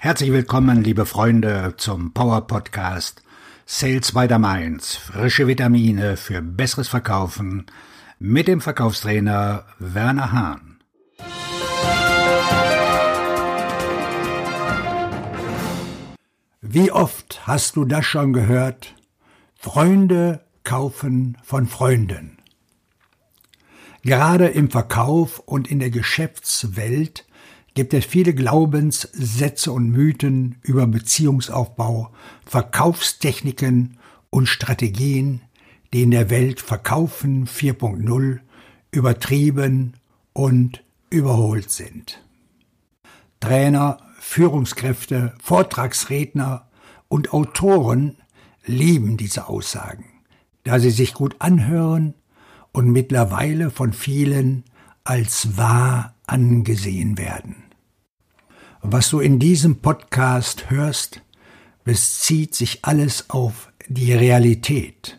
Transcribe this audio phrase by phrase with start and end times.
[0.00, 3.20] Herzlich willkommen, liebe Freunde, zum Power Podcast
[3.66, 4.94] Sales by the Mainz.
[4.94, 7.66] Frische Vitamine für besseres Verkaufen
[8.20, 10.78] mit dem Verkaufstrainer Werner Hahn.
[16.60, 18.94] Wie oft hast du das schon gehört?
[19.56, 22.38] Freunde kaufen von Freunden.
[24.04, 27.24] Gerade im Verkauf und in der Geschäftswelt
[27.78, 32.10] gibt es viele Glaubenssätze und Mythen über Beziehungsaufbau,
[32.44, 33.98] Verkaufstechniken
[34.30, 35.42] und Strategien,
[35.92, 38.40] die in der Welt Verkaufen 4.0
[38.90, 39.92] übertrieben
[40.32, 42.20] und überholt sind.
[43.38, 46.66] Trainer, Führungskräfte, Vortragsredner
[47.06, 48.16] und Autoren
[48.66, 50.06] lieben diese Aussagen,
[50.64, 52.14] da sie sich gut anhören
[52.72, 54.64] und mittlerweile von vielen
[55.04, 57.67] als wahr angesehen werden.
[58.82, 61.20] Was du in diesem Podcast hörst,
[61.84, 65.18] bezieht sich alles auf die Realität.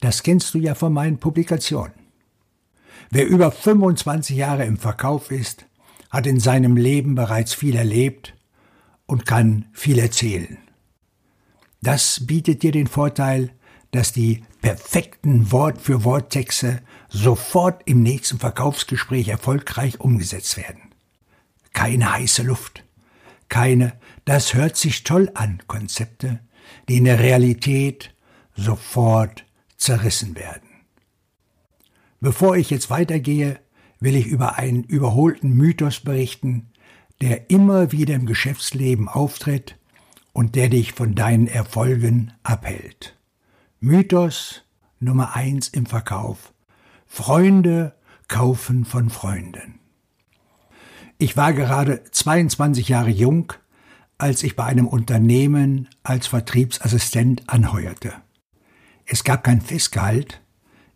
[0.00, 1.92] Das kennst du ja von meinen Publikationen.
[3.10, 5.66] Wer über 25 Jahre im Verkauf ist,
[6.10, 8.34] hat in seinem Leben bereits viel erlebt
[9.06, 10.58] und kann viel erzählen.
[11.82, 13.52] Das bietet dir den Vorteil,
[13.90, 20.89] dass die perfekten Wort für Wort Texte sofort im nächsten Verkaufsgespräch erfolgreich umgesetzt werden.
[21.72, 22.84] Keine heiße Luft.
[23.48, 26.40] Keine, das hört sich toll an, Konzepte,
[26.88, 28.14] die in der Realität
[28.54, 29.44] sofort
[29.76, 30.68] zerrissen werden.
[32.20, 33.58] Bevor ich jetzt weitergehe,
[33.98, 36.70] will ich über einen überholten Mythos berichten,
[37.20, 39.76] der immer wieder im Geschäftsleben auftritt
[40.32, 43.16] und der dich von deinen Erfolgen abhält.
[43.80, 44.62] Mythos
[45.00, 46.52] Nummer eins im Verkauf.
[47.06, 47.94] Freunde
[48.28, 49.79] kaufen von Freunden.
[51.22, 53.52] Ich war gerade 22 Jahre jung,
[54.16, 58.14] als ich bei einem Unternehmen als Vertriebsassistent anheuerte.
[59.04, 60.40] Es gab kein Festgehalt,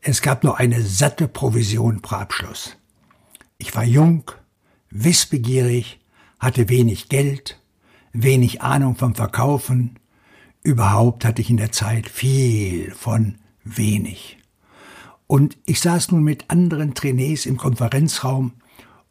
[0.00, 2.78] es gab nur eine satte Provision pro Abschluss.
[3.58, 4.30] Ich war jung,
[4.88, 6.00] wissbegierig,
[6.38, 7.60] hatte wenig Geld,
[8.14, 9.98] wenig Ahnung vom Verkaufen,
[10.62, 14.38] überhaupt hatte ich in der Zeit viel von wenig.
[15.26, 18.54] Und ich saß nun mit anderen Trainees im Konferenzraum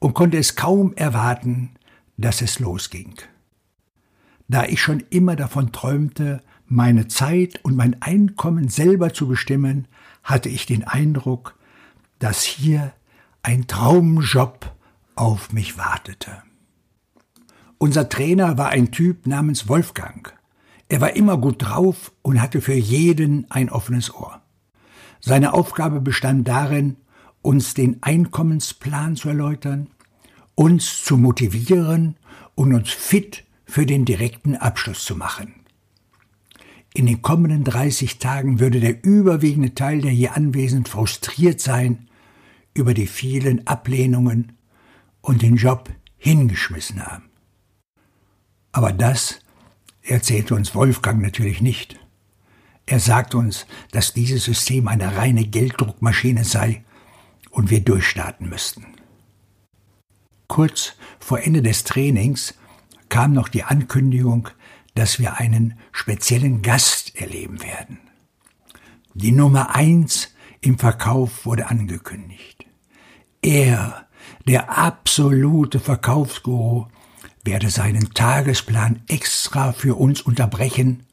[0.03, 1.69] und konnte es kaum erwarten,
[2.18, 3.16] dass es losging.
[4.50, 9.88] Da ich schon immer davon träumte, meine Zeit und mein Einkommen selber zu bestimmen,
[10.22, 11.56] hatte ich den Eindruck,
[12.19, 12.91] dass hier
[13.44, 14.75] ein Traumjob
[15.16, 16.44] auf mich wartete.
[17.78, 20.34] Unser Trainer war ein Typ namens Wolfgang.
[20.90, 24.41] Er war immer gut drauf und hatte für jeden ein offenes Ohr.
[25.22, 26.97] Seine Aufgabe bestand darin,
[27.43, 29.87] uns den Einkommensplan zu erläutern,
[30.55, 32.15] uns zu motivieren
[32.55, 35.53] und uns fit für den direkten Abschluss zu machen.
[36.93, 42.07] In den kommenden 30 Tagen würde der überwiegende Teil der hier Anwesenden frustriert sein
[42.73, 44.53] über die vielen Ablehnungen
[45.21, 47.29] und den Job hingeschmissen haben.
[48.71, 49.39] Aber das
[50.01, 51.99] erzählte uns Wolfgang natürlich nicht.
[52.85, 56.83] Er sagt uns, dass dieses System eine reine Gelddruckmaschine sei
[57.53, 58.86] und wir durchstarten müssten.
[60.47, 62.56] Kurz vor Ende des Trainings
[63.09, 64.50] kam noch die Ankündigung,
[64.96, 68.00] dass wir einen speziellen Gast erleben werden.
[69.14, 70.30] Die Nummer eins
[70.62, 72.66] im Verkauf wurde angekündigt.
[73.41, 74.08] Er,
[74.47, 76.88] der absolute Verkaufsguru,
[77.44, 81.06] werde seinen Tagesplan extra für uns unterbrechen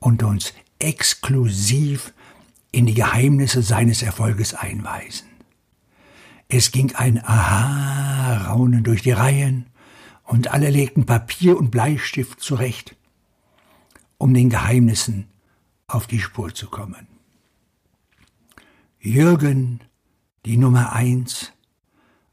[0.00, 2.12] und uns exklusiv
[2.72, 5.28] in die Geheimnisse seines Erfolges einweisen.
[6.48, 9.66] Es ging ein Aha-Raunen durch die Reihen,
[10.28, 12.96] und alle legten Papier und Bleistift zurecht,
[14.18, 15.28] um den Geheimnissen
[15.86, 17.08] auf die Spur zu kommen.
[19.00, 19.80] Jürgen,
[20.44, 21.52] die Nummer eins,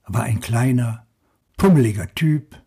[0.06, 1.08] war ein kleiner,
[1.56, 2.62] pummeliger Typ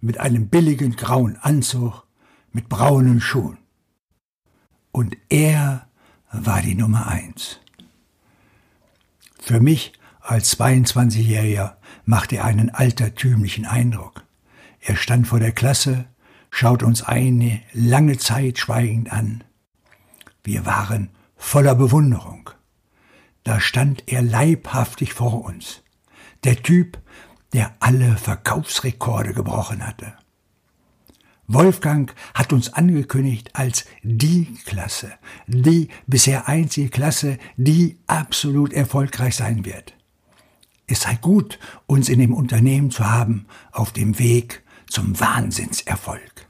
[0.00, 2.06] mit einem billigen grauen Anzug
[2.52, 3.58] mit braunen Schuhen.
[4.92, 5.88] Und er
[6.30, 7.58] war die Nummer eins.
[9.40, 9.92] Für mich
[10.28, 14.24] als 22-Jähriger machte er einen altertümlichen Eindruck.
[14.78, 16.04] Er stand vor der Klasse,
[16.50, 19.42] schaut uns eine lange Zeit schweigend an.
[20.44, 22.50] Wir waren voller Bewunderung.
[23.42, 25.82] Da stand er leibhaftig vor uns.
[26.44, 27.00] Der Typ,
[27.54, 30.12] der alle Verkaufsrekorde gebrochen hatte.
[31.46, 35.10] Wolfgang hat uns angekündigt als die Klasse,
[35.46, 39.97] die bisher einzige Klasse, die absolut erfolgreich sein wird.
[40.88, 46.48] Es sei gut, uns in dem Unternehmen zu haben auf dem Weg zum Wahnsinnserfolg.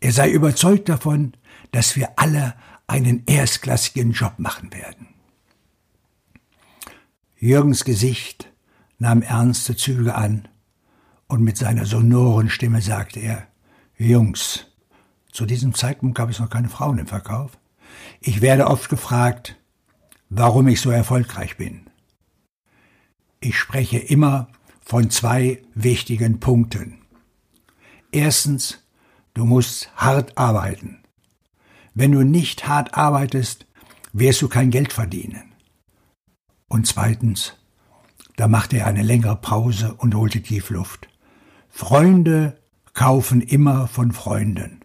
[0.00, 1.34] Er sei überzeugt davon,
[1.72, 2.54] dass wir alle
[2.86, 5.08] einen erstklassigen Job machen werden.
[7.36, 8.50] Jürgens Gesicht
[8.98, 10.48] nahm ernste Züge an,
[11.26, 13.46] und mit seiner sonoren Stimme sagte er
[13.98, 14.66] Jungs,
[15.30, 17.58] zu diesem Zeitpunkt gab es noch keine Frauen im Verkauf.
[18.20, 19.56] Ich werde oft gefragt,
[20.30, 21.87] warum ich so erfolgreich bin.
[23.40, 24.48] Ich spreche immer
[24.84, 26.98] von zwei wichtigen Punkten.
[28.10, 28.82] Erstens,
[29.34, 31.04] du musst hart arbeiten.
[31.94, 33.66] Wenn du nicht hart arbeitest,
[34.12, 35.52] wirst du kein Geld verdienen.
[36.68, 37.54] Und zweitens,
[38.36, 41.08] da machte er eine längere Pause und holte tief Luft.
[41.68, 42.58] Freunde
[42.94, 44.80] kaufen immer von Freunden.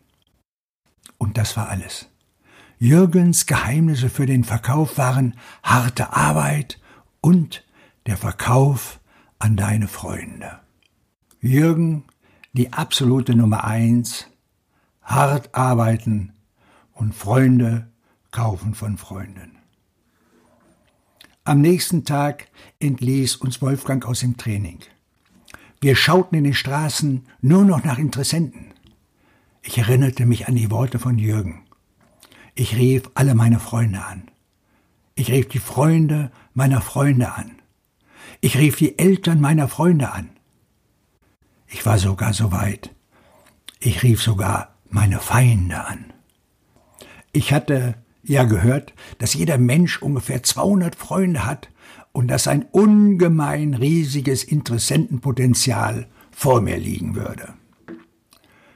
[1.17, 2.09] Und das war alles.
[2.77, 6.79] Jürgens Geheimnisse für den Verkauf waren harte Arbeit
[7.21, 7.63] und
[8.05, 8.99] der Verkauf
[9.39, 10.59] an deine Freunde.
[11.41, 12.05] Jürgen,
[12.53, 14.27] die absolute Nummer eins,
[15.01, 16.33] hart arbeiten
[16.93, 17.87] und Freunde
[18.31, 19.57] kaufen von Freunden.
[21.43, 22.47] Am nächsten Tag
[22.79, 24.79] entließ uns Wolfgang aus dem Training.
[25.81, 28.73] Wir schauten in den Straßen nur noch nach Interessenten.
[29.61, 31.65] Ich erinnerte mich an die Worte von Jürgen.
[32.55, 34.29] Ich rief alle meine Freunde an.
[35.15, 37.51] Ich rief die Freunde meiner Freunde an.
[38.41, 40.29] Ich rief die Eltern meiner Freunde an.
[41.67, 42.93] Ich war sogar so weit.
[43.79, 46.13] Ich rief sogar meine Feinde an.
[47.31, 51.69] Ich hatte ja gehört, dass jeder Mensch ungefähr 200 Freunde hat
[52.11, 57.53] und dass ein ungemein riesiges Interessentenpotenzial vor mir liegen würde.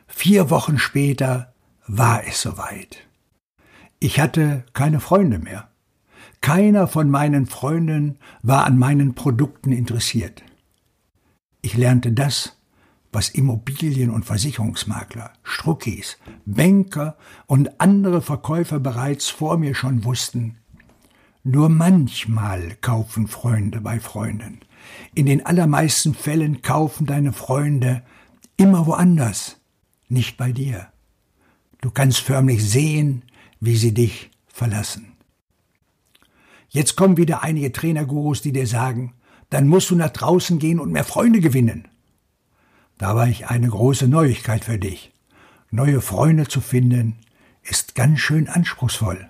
[0.08, 1.54] Vier Wochen später
[1.86, 3.08] war es soweit.
[4.00, 5.70] Ich hatte keine Freunde mehr.
[6.42, 10.44] Keiner von meinen Freunden war an meinen Produkten interessiert.
[11.62, 12.58] Ich lernte das,
[13.12, 17.18] was Immobilien- und Versicherungsmakler, Struckis, Banker
[17.48, 20.58] und andere Verkäufer bereits vor mir schon wussten.
[21.44, 24.60] Nur manchmal kaufen Freunde bei Freunden.
[25.16, 28.04] In den allermeisten Fällen kaufen deine Freunde
[28.58, 29.58] immer woanders,
[30.10, 30.88] nicht bei dir.
[31.82, 33.24] Du kannst förmlich sehen,
[33.60, 35.17] wie sie dich verlassen.
[36.70, 39.14] Jetzt kommen wieder einige Trainergurus, die dir sagen,
[39.50, 41.88] dann musst du nach draußen gehen und mehr Freunde gewinnen.
[42.98, 45.14] Da war ich eine große Neuigkeit für dich.
[45.70, 47.18] Neue Freunde zu finden,
[47.64, 49.30] ist ganz schön anspruchsvoll.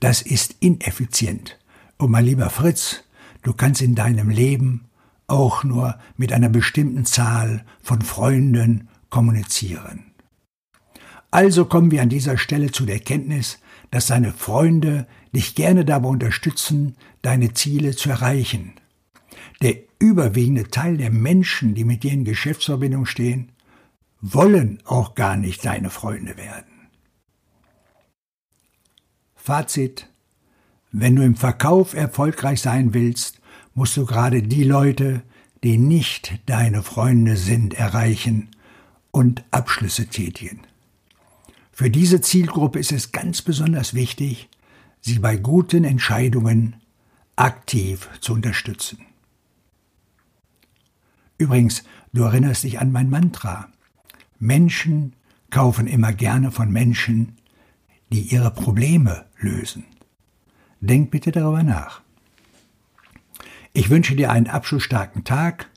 [0.00, 1.58] Das ist ineffizient.
[1.96, 3.02] Und mein lieber Fritz,
[3.42, 4.88] du kannst in deinem Leben
[5.26, 10.04] auch nur mit einer bestimmten Zahl von Freunden kommunizieren.
[11.30, 13.58] Also kommen wir an dieser Stelle zu der Erkenntnis,
[13.90, 18.74] dass deine Freunde dich gerne dabei unterstützen, deine Ziele zu erreichen.
[19.62, 23.52] Der überwiegende Teil der Menschen, die mit dir in Geschäftsverbindung stehen,
[24.20, 26.88] wollen auch gar nicht deine Freunde werden.
[29.34, 30.08] Fazit.
[30.90, 33.40] Wenn du im Verkauf erfolgreich sein willst,
[33.74, 35.22] musst du gerade die Leute,
[35.62, 38.48] die nicht deine Freunde sind, erreichen
[39.10, 40.60] und Abschlüsse tätigen.
[41.78, 44.48] Für diese Zielgruppe ist es ganz besonders wichtig,
[45.00, 46.74] sie bei guten Entscheidungen
[47.36, 49.06] aktiv zu unterstützen.
[51.38, 53.68] Übrigens, du erinnerst dich an mein Mantra.
[54.40, 55.14] Menschen
[55.50, 57.36] kaufen immer gerne von Menschen,
[58.12, 59.84] die ihre Probleme lösen.
[60.80, 62.00] Denk bitte darüber nach.
[63.72, 65.70] Ich wünsche dir einen abschlussstarken Tag,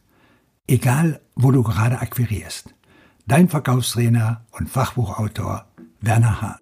[0.66, 2.74] egal wo du gerade akquirierst.
[3.28, 5.68] Dein Verkaufstrainer und Fachbuchautor
[6.02, 6.58] Werner Hahn.